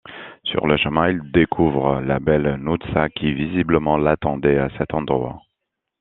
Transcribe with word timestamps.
Sur 0.43 0.65
le 0.65 0.77
chemin, 0.77 1.11
il 1.11 1.31
découvre 1.31 2.01
la 2.01 2.19
belle 2.19 2.55
Noutsa 2.55 3.09
qui 3.09 3.35
visiblement 3.35 3.97
l'attendait 3.97 4.57
à 4.57 4.67
cet 4.79 4.95
endroit. 4.95 5.43